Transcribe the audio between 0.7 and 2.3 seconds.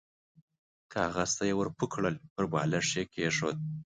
کاغذ ته يې ور پوه کړل،